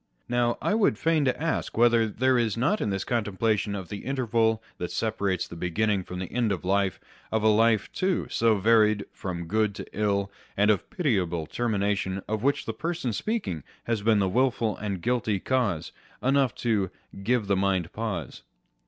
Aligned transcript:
Now, 0.27 0.57
I 0.63 0.73
would 0.73 0.97
fain 0.97 1.27
ask 1.27 1.77
whether 1.77 2.07
there 2.07 2.39
is 2.39 2.57
not 2.57 2.81
in 2.81 2.89
this 2.89 3.03
contemplation 3.03 3.75
of 3.75 3.89
the 3.89 3.99
interval 4.03 4.63
that 4.79 4.89
separates 4.91 5.47
the 5.47 5.55
beginning 5.55 6.03
from 6.03 6.17
the 6.17 6.31
end 6.31 6.51
of 6.51 6.65
life, 6.65 6.99
of 7.31 7.43
a 7.43 7.47
life, 7.49 7.91
too, 7.93 8.25
so 8.27 8.55
varied 8.57 9.05
from 9.11 9.45
good 9.45 9.75
to 9.75 9.85
ill, 9.93 10.31
and 10.57 10.71
of 10.71 10.79
the 10.89 10.95
pitiable 10.95 11.45
termination 11.45 12.23
of 12.27 12.41
which 12.41 12.65
the 12.65 12.73
person 12.73 13.13
speaking 13.13 13.63
has 13.83 14.01
been 14.01 14.17
the 14.17 14.27
wilful 14.27 14.75
and 14.75 15.03
guilty 15.03 15.39
cause, 15.39 15.91
enough 16.23 16.55
to 16.55 16.89
H 17.15 17.23
give 17.23 17.45
the 17.45 17.55
mind 17.55 17.93
pause 17.93 18.41